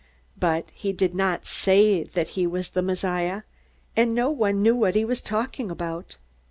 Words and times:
But 0.39 0.71
he 0.73 0.93
did 0.93 1.13
not 1.13 1.45
say 1.45 2.01
that 2.03 2.29
he 2.29 2.47
was 2.47 2.69
the 2.69 2.81
Messiah, 2.81 3.43
and 3.95 4.15
no 4.15 4.31
one 4.31 4.63
knew 4.63 4.75
what 4.75 4.95
he 4.95 5.05
was 5.05 5.21
talking 5.21 5.69
about. 5.69 6.17